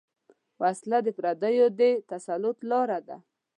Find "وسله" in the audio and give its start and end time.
0.61-0.97